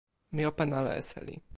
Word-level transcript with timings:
mi 0.35 0.43
open 0.49 0.69
ala 0.77 0.91
e 1.01 1.03
seli. 1.09 1.35